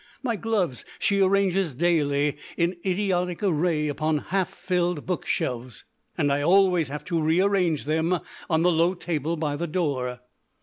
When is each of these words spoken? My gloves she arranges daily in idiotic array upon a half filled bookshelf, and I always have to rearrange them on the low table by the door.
My 0.23 0.35
gloves 0.35 0.83
she 0.97 1.21
arranges 1.21 1.75
daily 1.75 2.37
in 2.57 2.75
idiotic 2.83 3.43
array 3.43 3.87
upon 3.87 4.17
a 4.17 4.21
half 4.21 4.51
filled 4.51 5.05
bookshelf, 5.05 5.83
and 6.17 6.33
I 6.33 6.41
always 6.41 6.87
have 6.87 7.05
to 7.05 7.21
rearrange 7.21 7.85
them 7.85 8.19
on 8.49 8.63
the 8.63 8.71
low 8.71 8.95
table 8.95 9.37
by 9.37 9.55
the 9.55 9.67
door. 9.67 10.21